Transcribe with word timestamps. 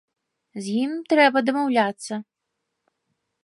З 0.67 0.77
ім 0.85 0.95
трэба 1.13 1.45
дамаўляцца. 1.49 2.13